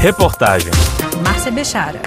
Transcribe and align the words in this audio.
Reportagem 0.00 0.70
Márcia 1.24 1.50
Bechara. 1.50 2.00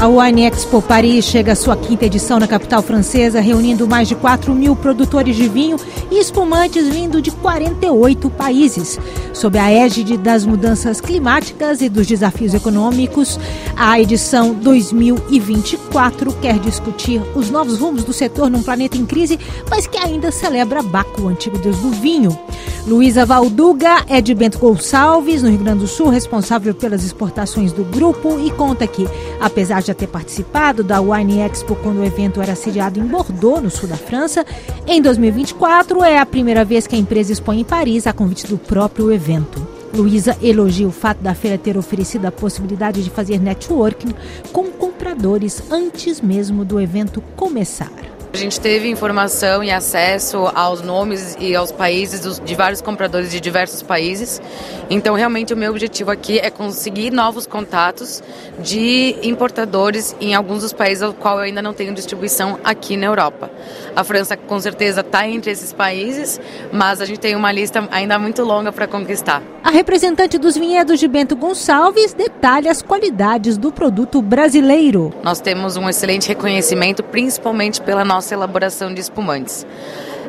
A 0.00 0.06
Wine 0.06 0.42
Expo 0.42 0.80
Paris 0.80 1.24
chega 1.24 1.52
à 1.52 1.56
sua 1.56 1.76
quinta 1.76 2.06
edição 2.06 2.38
na 2.38 2.46
capital 2.46 2.82
francesa, 2.82 3.40
reunindo 3.40 3.88
mais 3.88 4.06
de 4.06 4.14
4 4.14 4.54
mil 4.54 4.76
produtores 4.76 5.34
de 5.34 5.48
vinho 5.48 5.76
e 6.08 6.20
espumantes 6.20 6.88
vindo 6.88 7.20
de 7.20 7.32
48 7.32 8.30
países. 8.30 8.96
Sob 9.32 9.58
a 9.58 9.72
égide 9.72 10.16
das 10.16 10.46
mudanças 10.46 11.00
climáticas 11.00 11.80
e 11.80 11.88
dos 11.88 12.06
desafios 12.06 12.54
econômicos, 12.54 13.38
a 13.76 14.00
edição 14.00 14.54
2024 14.54 16.32
quer 16.34 16.60
discutir 16.60 17.20
os 17.34 17.50
novos 17.50 17.80
rumos 17.80 18.04
do 18.04 18.12
setor 18.12 18.48
num 18.48 18.62
planeta 18.62 18.96
em 18.96 19.04
crise, 19.04 19.38
mas 19.68 19.88
que 19.88 19.98
ainda 19.98 20.30
celebra 20.30 20.80
Baco, 20.80 21.22
o 21.22 21.28
antigo 21.28 21.58
deus 21.58 21.78
do 21.78 21.90
vinho. 21.90 22.38
Luísa 22.84 23.24
Valduga 23.24 24.04
é 24.08 24.20
de 24.20 24.34
Bento 24.34 24.58
Gonçalves, 24.58 25.40
no 25.40 25.48
Rio 25.48 25.60
Grande 25.60 25.80
do 25.80 25.86
Sul, 25.86 26.08
responsável 26.08 26.74
pelas 26.74 27.04
exportações 27.04 27.72
do 27.72 27.84
grupo 27.84 28.40
e 28.40 28.50
conta 28.50 28.88
que, 28.88 29.06
apesar 29.40 29.80
de 29.82 29.94
ter 29.94 30.08
participado 30.08 30.82
da 30.82 31.00
Wine 31.00 31.38
Expo 31.38 31.76
quando 31.76 31.98
o 31.98 32.04
evento 32.04 32.42
era 32.42 32.56
sediado 32.56 32.98
em 32.98 33.06
Bordeaux, 33.06 33.62
no 33.62 33.70
sul 33.70 33.88
da 33.88 33.96
França, 33.96 34.44
em 34.84 35.00
2024 35.00 36.02
é 36.02 36.18
a 36.18 36.26
primeira 36.26 36.64
vez 36.64 36.88
que 36.88 36.96
a 36.96 36.98
empresa 36.98 37.32
expõe 37.32 37.60
em 37.60 37.64
Paris 37.64 38.04
a 38.08 38.12
convite 38.12 38.48
do 38.48 38.58
próprio 38.58 39.12
evento. 39.12 39.64
Luísa 39.94 40.36
elogia 40.42 40.88
o 40.88 40.92
fato 40.92 41.22
da 41.22 41.34
feira 41.34 41.56
ter 41.56 41.78
oferecido 41.78 42.26
a 42.26 42.32
possibilidade 42.32 43.04
de 43.04 43.10
fazer 43.10 43.38
networking 43.38 44.12
com 44.52 44.64
compradores 44.72 45.62
antes 45.70 46.20
mesmo 46.20 46.64
do 46.64 46.80
evento 46.80 47.22
começar. 47.36 48.11
A 48.34 48.36
gente 48.38 48.58
teve 48.58 48.88
informação 48.88 49.62
e 49.62 49.70
acesso 49.70 50.50
aos 50.54 50.80
nomes 50.80 51.36
e 51.38 51.54
aos 51.54 51.70
países 51.70 52.40
de 52.40 52.54
vários 52.54 52.80
compradores 52.80 53.30
de 53.30 53.38
diversos 53.38 53.82
países. 53.82 54.40
Então, 54.88 55.14
realmente, 55.14 55.52
o 55.52 55.56
meu 55.56 55.70
objetivo 55.70 56.10
aqui 56.10 56.38
é 56.38 56.48
conseguir 56.48 57.10
novos 57.10 57.46
contatos 57.46 58.22
de 58.58 59.16
importadores 59.22 60.16
em 60.18 60.34
alguns 60.34 60.62
dos 60.62 60.72
países 60.72 61.02
ao 61.02 61.12
qual 61.12 61.36
eu 61.36 61.42
ainda 61.42 61.60
não 61.60 61.74
tenho 61.74 61.92
distribuição 61.92 62.58
aqui 62.64 62.96
na 62.96 63.04
Europa. 63.04 63.50
A 63.94 64.02
França, 64.02 64.34
com 64.34 64.58
certeza, 64.58 65.02
está 65.02 65.28
entre 65.28 65.50
esses 65.50 65.74
países, 65.74 66.40
mas 66.72 67.02
a 67.02 67.04
gente 67.04 67.20
tem 67.20 67.36
uma 67.36 67.52
lista 67.52 67.86
ainda 67.90 68.18
muito 68.18 68.42
longa 68.42 68.72
para 68.72 68.86
conquistar. 68.86 69.42
A 69.62 69.70
representante 69.70 70.38
dos 70.38 70.56
vinhedos 70.56 70.98
de 70.98 71.06
Bento 71.06 71.36
Gonçalves 71.36 72.14
detalha 72.14 72.70
as 72.70 72.80
qualidades 72.80 73.58
do 73.58 73.70
produto 73.70 74.22
brasileiro. 74.22 75.12
Nós 75.22 75.40
temos 75.40 75.76
um 75.76 75.88
excelente 75.88 76.28
reconhecimento, 76.28 77.02
principalmente 77.02 77.80
pela 77.80 78.04
nossa 78.04 78.21
nossa 78.22 78.34
elaboração 78.34 78.94
de 78.94 79.00
espumantes. 79.00 79.66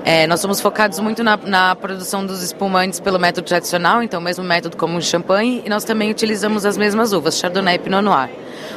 É, 0.03 0.25
nós 0.25 0.39
somos 0.39 0.59
focados 0.59 0.99
muito 0.99 1.23
na, 1.23 1.37
na, 1.37 1.75
produção 1.75 2.25
dos 2.25 2.41
espumantes 2.41 2.99
pelo 2.99 3.19
método 3.19 3.47
tradicional, 3.47 4.01
então 4.01 4.19
o 4.19 4.23
mesmo 4.23 4.43
método 4.43 4.75
como 4.75 4.97
o 4.97 5.01
champanhe, 5.01 5.61
e 5.63 5.69
nós 5.69 5.83
também 5.83 6.09
utilizamos 6.09 6.65
as 6.65 6.75
mesmas 6.75 7.13
uvas, 7.13 7.37
Chardonnay 7.37 7.75
e 7.75 7.79
Pinot 7.79 8.01
Noir. 8.01 8.31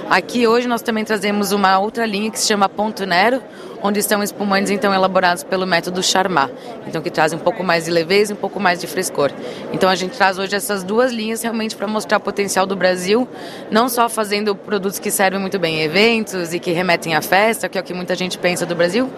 Aqui 0.09 0.47
hoje 0.47 0.69
nós 0.69 0.83
também 0.83 1.05
trazemos 1.05 1.51
uma 1.51 1.79
outra 1.79 2.05
linha 2.05 2.31
que 2.31 2.39
se 2.39 2.47
chama 2.47 2.69
Ponto 2.69 3.05
Nero, 3.07 3.43
onde 3.83 4.01
estão 4.01 4.23
espumantes 4.23 4.71
então 4.71 4.93
elaborados 4.93 5.43
pelo 5.43 5.67
método 5.67 6.03
Charmat, 6.03 6.51
então 6.87 7.03
que 7.03 7.11
trazem 7.11 7.39
um 7.39 7.43
pouco 7.43 7.63
mais 7.63 7.85
de 7.85 7.91
leveza 7.91 8.33
e 8.33 8.35
um 8.35 8.39
pouco 8.39 8.59
mais 8.61 8.81
de 8.81 8.87
frescor. 8.87 9.31
Então 9.73 9.89
a 9.89 9.95
gente 9.95 10.17
traz 10.17 10.39
hoje 10.39 10.55
essas 10.55 10.83
duas 10.83 11.13
linhas 11.13 11.43
realmente 11.43 11.77
para 11.77 11.87
mostrar 11.87 12.19
o 12.19 12.21
potencial 12.21 12.67
do 12.67 12.77
Brasil, 12.77 13.29
não 13.71 13.89
só 13.89 14.09
fazendo 14.09 14.55
produtos 14.55 14.99
que 14.99 15.11
servem 15.11 15.41
muito 15.41 15.59
bem 15.59 15.81
em 15.81 15.83
eventos 15.83 16.53
e 16.53 16.59
que 16.59 16.73
remetem 16.73 17.15
à 17.15 17.23
festa, 17.23 17.69
que 17.69 17.79
é 17.79 17.81
o 17.81 17.85
que 17.85 17.95
muita 17.95 18.15
gente 18.15 18.39
pensa 18.39 18.65
do 18.67 18.75
Brasil, 18.75 19.11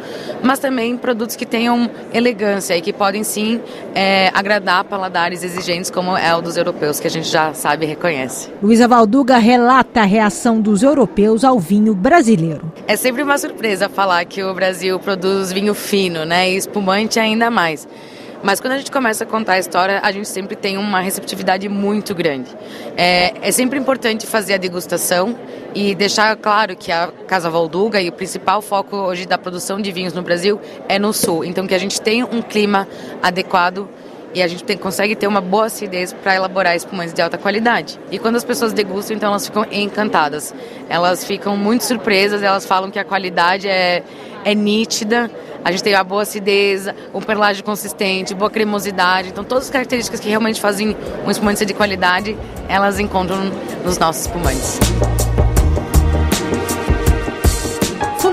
mas 0.43 0.59
também 0.59 0.97
produtos 0.97 1.37
que 1.37 1.47
tenham 1.47 1.91
elegância 2.13 2.77
e 2.77 2.81
que 2.81 2.93
podem 2.93 3.23
sim 3.25 3.61
é, 3.95 4.31
agradar 4.35 4.85
paladares 4.85 5.43
exigentes 5.43 5.91
como 5.91 6.17
é 6.17 6.35
o 6.35 6.41
dos 6.41 6.57
europeus, 6.57 7.01
que 7.01 7.07
a 7.07 7.11
gente 7.11 7.29
já 7.29 7.55
sabe 7.55 7.85
e 7.85 7.89
reconhece. 7.89 8.51
Luísa 8.63 8.89
Valduga 8.89 9.39
relata 9.39 10.01
a 10.01 10.05
reação 10.05 10.61
dos 10.61 10.83
europeus 10.83 11.45
ao 11.45 11.59
vinho 11.59 11.95
brasileiro. 11.95 12.73
É 12.87 12.97
sempre 12.97 13.23
uma 13.23 13.39
surpresa 13.39 13.89
falar 13.89 14.25
que 14.25 14.43
o 14.43 14.48
Brasil 14.55 14.99
produz 14.99 15.53
vinho 15.53 15.75
fino, 15.75 16.25
né, 16.25 16.51
e 16.51 16.57
espumante 16.57 17.19
ainda 17.19 17.51
mais. 17.51 17.87
Mas 18.43 18.61
quando 18.61 18.75
a 18.75 18.79
gente 18.79 18.91
começa 18.91 19.25
a 19.25 19.27
contar 19.27 19.55
a 19.55 19.59
história, 19.59 20.01
a 20.03 20.13
gente 20.13 20.29
sempre 20.29 20.55
tem 20.55 20.79
uma 20.79 21.01
receptividade 21.01 21.69
muito 21.69 22.15
grande. 22.15 22.49
É, 22.97 23.35
é 23.43 23.51
sempre 23.51 23.79
importante 23.79 24.27
fazer 24.27 24.55
a 24.55 24.57
degustação 24.57 25.37
e 25.75 25.95
deixar 25.95 26.37
claro 26.37 26.77
que 26.77 26.93
a 26.93 27.09
Casa 27.27 27.51
Valduga 27.51 28.01
e 28.01 28.09
o 28.09 28.13
principal 28.13 28.63
foco 28.63 28.97
hoje 28.97 29.27
da 29.27 29.37
produção 29.37 29.81
de 29.81 29.91
vinhos 29.91 30.13
no 30.13 30.23
Brasil 30.23 30.61
é 30.89 30.99
no 30.99 31.13
sul. 31.13 31.45
Então 31.45 31.67
que 31.67 31.75
a 31.75 31.79
gente 31.79 32.01
tenha 32.01 32.27
um 32.27 32.41
clima 32.41 32.87
adequado 33.21 33.89
e 34.35 34.43
a 34.43 34.49
gente 34.49 34.65
tem, 34.65 34.77
consegue 34.77 35.17
ter 35.17 35.27
uma 35.27 35.41
boa 35.41 35.67
acidez 35.67 36.13
para 36.13 36.35
elaborar 36.35 36.77
espumantes 36.77 37.15
de 37.15 37.23
alta 37.23 37.39
qualidade. 37.39 37.99
E 38.11 38.19
quando 38.19 38.37
as 38.37 38.45
pessoas 38.45 38.73
degustam, 38.73 39.17
então 39.17 39.31
elas 39.31 39.47
ficam 39.47 39.67
encantadas. 39.71 40.55
Elas 40.89 41.25
ficam 41.25 41.57
muito 41.57 41.85
surpresas, 41.85 42.43
elas 42.43 42.67
falam 42.67 42.91
que 42.91 42.99
a 42.99 43.05
qualidade 43.05 43.69
é, 43.69 44.03
é 44.45 44.55
nítida, 44.55 45.31
a 45.65 45.71
gente 45.71 45.83
tem 45.83 45.95
a 45.95 46.05
boa 46.05 46.23
acidez, 46.23 46.87
um 47.13 47.21
perlagem 47.21 47.63
consistente, 47.65 48.35
boa 48.35 48.51
cremosidade. 48.51 49.29
Então, 49.29 49.45
todas 49.45 49.65
as 49.65 49.71
características 49.71 50.21
que 50.21 50.29
realmente 50.29 50.61
fazem 50.61 50.97
um 51.27 51.31
espumante 51.31 51.59
ser 51.59 51.65
de 51.65 51.75
qualidade, 51.75 52.37
elas 52.69 52.99
encontram 52.99 53.51
nos 53.85 53.99
nossos 53.99 54.23
espumantes. 54.23 54.79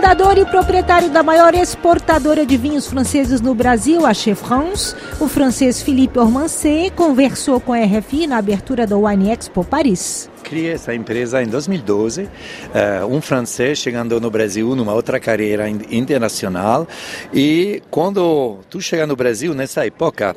Fundador 0.05 0.37
e 0.37 0.45
proprietário 0.45 1.09
da 1.09 1.23
maior 1.23 1.55
exportadora 1.55 2.45
de 2.45 2.55
vinhos 2.55 2.85
franceses 2.85 3.41
no 3.41 3.55
Brasil, 3.55 4.05
a 4.05 4.13
Chez 4.13 4.39
France, 4.39 4.95
o 5.19 5.27
francês 5.27 5.81
Philippe 5.81 6.19
Ormancé 6.19 6.91
conversou 6.91 7.59
com 7.59 7.73
a 7.73 7.79
RFI 7.79 8.27
na 8.27 8.37
abertura 8.37 8.85
da 8.85 8.95
Wine 8.95 9.31
Expo 9.31 9.63
Paris. 9.63 10.29
Criei 10.43 10.73
essa 10.73 10.93
empresa 10.93 11.41
em 11.41 11.47
2012, 11.47 12.21
uh, 12.21 12.29
eh, 12.75 13.05
um 13.05 13.19
francês 13.19 13.79
chegando 13.79 14.21
no 14.21 14.29
Brasil 14.29 14.75
numa 14.75 14.93
outra 14.93 15.19
carreira 15.19 15.67
internacional. 15.67 16.87
E 17.33 17.81
quando 17.89 18.59
tu 18.69 18.79
chega 18.79 19.07
no 19.07 19.15
Brasil 19.15 19.55
nessa 19.55 19.87
época 19.87 20.35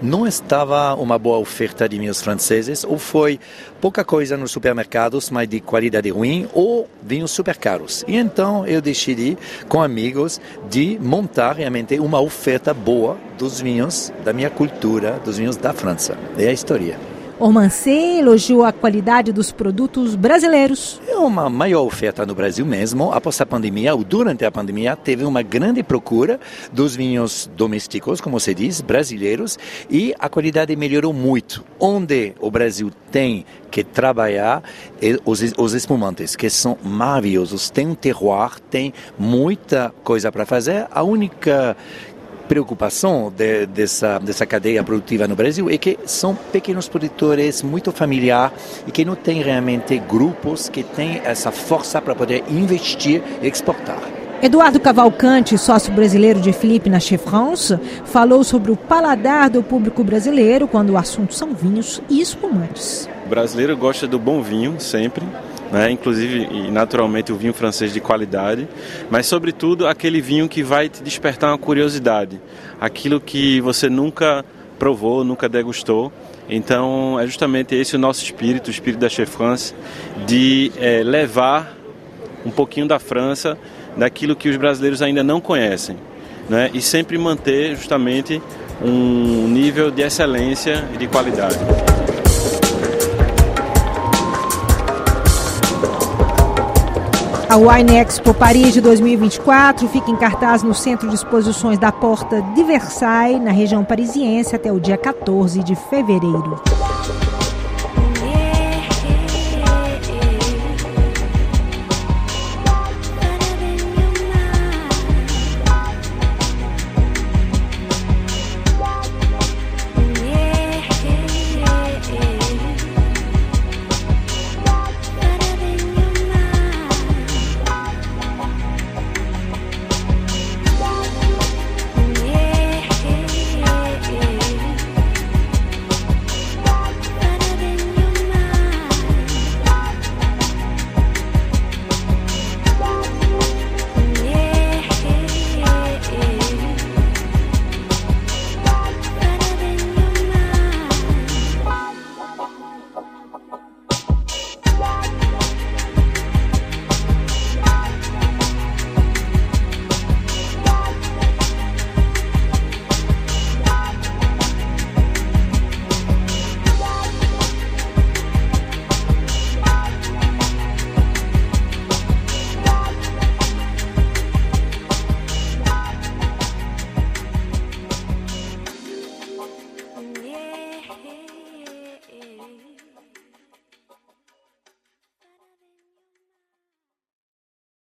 não 0.00 0.26
estava 0.26 0.94
uma 0.94 1.18
boa 1.18 1.38
oferta 1.38 1.88
de 1.88 1.98
vinhos 1.98 2.20
franceses, 2.20 2.84
ou 2.84 2.98
foi 2.98 3.38
pouca 3.80 4.04
coisa 4.04 4.36
nos 4.36 4.50
supermercados, 4.50 5.30
mas 5.30 5.48
de 5.48 5.60
qualidade 5.60 6.10
ruim, 6.10 6.48
ou 6.52 6.88
vinhos 7.02 7.30
super 7.30 7.56
caros. 7.56 8.04
E 8.06 8.16
então 8.16 8.66
eu 8.66 8.80
decidi, 8.80 9.36
com 9.68 9.82
amigos, 9.82 10.40
de 10.68 10.98
montar 11.00 11.56
realmente 11.56 11.98
uma 11.98 12.20
oferta 12.20 12.72
boa 12.72 13.16
dos 13.38 13.60
vinhos 13.60 14.12
da 14.24 14.32
minha 14.32 14.50
cultura, 14.50 15.20
dos 15.24 15.38
vinhos 15.38 15.56
da 15.56 15.72
França. 15.72 16.16
É 16.36 16.48
a 16.48 16.52
história. 16.52 17.17
Ormancé 17.40 18.18
elogiou 18.18 18.64
a 18.64 18.72
qualidade 18.72 19.32
dos 19.32 19.52
produtos 19.52 20.16
brasileiros. 20.16 21.00
É 21.06 21.16
uma 21.16 21.48
maior 21.48 21.82
oferta 21.82 22.26
no 22.26 22.34
Brasil 22.34 22.66
mesmo. 22.66 23.12
Após 23.12 23.40
a 23.40 23.46
pandemia, 23.46 23.94
ou 23.94 24.02
durante 24.02 24.44
a 24.44 24.50
pandemia, 24.50 24.96
teve 24.96 25.24
uma 25.24 25.40
grande 25.40 25.84
procura 25.84 26.40
dos 26.72 26.96
vinhos 26.96 27.48
domésticos, 27.56 28.20
como 28.20 28.40
se 28.40 28.52
diz, 28.52 28.80
brasileiros, 28.80 29.56
e 29.88 30.12
a 30.18 30.28
qualidade 30.28 30.74
melhorou 30.74 31.12
muito. 31.12 31.64
Onde 31.78 32.34
o 32.40 32.50
Brasil 32.50 32.90
tem 33.12 33.46
que 33.70 33.84
trabalhar 33.84 34.60
os, 35.24 35.40
os 35.56 35.74
espumantes, 35.74 36.34
que 36.34 36.50
são 36.50 36.76
maravilhosos, 36.82 37.70
tem 37.70 37.86
um 37.86 37.94
terroir, 37.94 38.58
tem 38.68 38.92
muita 39.16 39.94
coisa 40.02 40.32
para 40.32 40.44
fazer. 40.44 40.88
A 40.90 41.04
única 41.04 41.76
preocupação 42.48 43.30
de, 43.34 43.66
dessa, 43.66 44.18
dessa 44.18 44.46
cadeia 44.46 44.82
produtiva 44.82 45.28
no 45.28 45.36
Brasil 45.36 45.68
é 45.68 45.76
que 45.76 45.98
são 46.06 46.34
pequenos 46.34 46.88
produtores 46.88 47.62
muito 47.62 47.92
familiar 47.92 48.52
e 48.86 48.90
que 48.90 49.04
não 49.04 49.14
tem 49.14 49.42
realmente 49.42 49.98
grupos 49.98 50.68
que 50.68 50.82
têm 50.82 51.20
essa 51.24 51.52
força 51.52 52.00
para 52.00 52.14
poder 52.14 52.42
investir 52.48 53.22
e 53.42 53.46
exportar. 53.46 54.00
Eduardo 54.40 54.78
Cavalcante, 54.78 55.58
sócio 55.58 55.92
brasileiro 55.92 56.40
de 56.40 56.52
Felipe 56.52 56.88
na 56.88 57.00
Chez 57.00 57.20
France, 57.20 57.76
falou 58.04 58.44
sobre 58.44 58.70
o 58.70 58.76
paladar 58.76 59.50
do 59.50 59.64
público 59.64 60.04
brasileiro 60.04 60.68
quando 60.68 60.90
o 60.90 60.96
assunto 60.96 61.34
são 61.34 61.52
vinhos 61.52 62.00
e 62.08 62.20
espumantes. 62.20 63.08
O 63.26 63.28
brasileiro 63.28 63.76
gosta 63.76 64.06
do 64.06 64.16
bom 64.16 64.40
vinho 64.40 64.80
sempre, 64.80 65.24
né? 65.72 65.90
inclusive 65.90 66.48
e 66.50 66.70
naturalmente 66.70 67.32
o 67.32 67.36
vinho 67.36 67.52
francês 67.52 67.92
de 67.92 68.00
qualidade, 68.00 68.68
mas 69.10 69.26
sobretudo 69.26 69.86
aquele 69.86 70.20
vinho 70.20 70.48
que 70.48 70.62
vai 70.62 70.88
te 70.88 71.02
despertar 71.02 71.50
uma 71.50 71.58
curiosidade, 71.58 72.40
aquilo 72.80 73.20
que 73.20 73.60
você 73.60 73.88
nunca 73.88 74.44
provou, 74.78 75.24
nunca 75.24 75.48
degustou. 75.48 76.12
Então 76.48 77.18
é 77.20 77.26
justamente 77.26 77.74
esse 77.74 77.96
o 77.96 77.98
nosso 77.98 78.22
espírito, 78.22 78.68
o 78.68 78.70
espírito 78.70 79.00
da 79.00 79.08
Chef 79.08 79.30
France, 79.30 79.74
de 80.26 80.72
é, 80.78 81.02
levar 81.02 81.76
um 82.46 82.50
pouquinho 82.50 82.86
da 82.86 82.98
França, 82.98 83.58
daquilo 83.96 84.36
que 84.36 84.48
os 84.48 84.56
brasileiros 84.56 85.02
ainda 85.02 85.22
não 85.22 85.40
conhecem, 85.40 85.96
né? 86.48 86.70
e 86.72 86.80
sempre 86.80 87.18
manter 87.18 87.74
justamente 87.76 88.40
um 88.80 89.48
nível 89.48 89.90
de 89.90 90.02
excelência 90.02 90.88
e 90.94 90.96
de 90.96 91.06
qualidade. 91.08 91.58
Wine 97.58 97.96
Expo 97.96 98.32
Paris 98.32 98.72
de 98.72 98.80
2024 98.80 99.88
fica 99.88 100.12
em 100.12 100.16
cartaz 100.16 100.62
no 100.62 100.72
Centro 100.72 101.08
de 101.08 101.16
Exposições 101.16 101.76
da 101.76 101.90
Porta 101.90 102.40
de 102.54 102.62
Versailles, 102.62 103.42
na 103.42 103.50
região 103.50 103.84
parisiense, 103.84 104.54
até 104.54 104.70
o 104.70 104.78
dia 104.78 104.96
14 104.96 105.64
de 105.64 105.74
fevereiro. 105.74 106.62